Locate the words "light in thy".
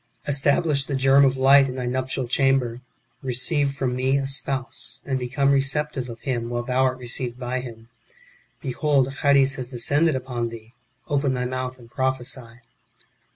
1.37-1.85